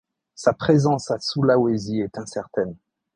[0.33, 2.75] Sa présence à Sulawesi est incertaine.